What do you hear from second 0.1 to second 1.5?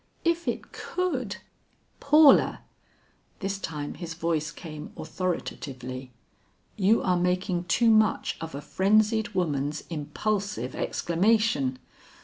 If it could"